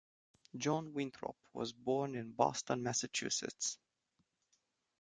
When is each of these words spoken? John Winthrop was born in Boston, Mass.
John 0.57 0.95
Winthrop 0.95 1.35
was 1.53 1.73
born 1.73 2.15
in 2.15 2.31
Boston, 2.31 2.81
Mass. 2.81 3.05